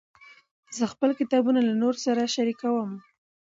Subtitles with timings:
[0.77, 2.91] زه خپل کتابونه له نورو سره شریکوم.